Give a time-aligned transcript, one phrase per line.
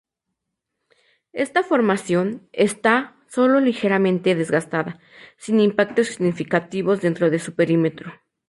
[1.45, 4.99] Esta formación está solo ligeramente desgastada,
[5.37, 8.11] sin impactos significativos dentro de su perímetro.